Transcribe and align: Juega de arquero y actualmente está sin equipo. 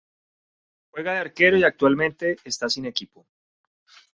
Juega 0.89 1.11
de 1.13 1.19
arquero 1.19 1.57
y 1.57 1.63
actualmente 1.63 2.37
está 2.43 2.67
sin 2.69 2.85
equipo. 2.87 3.27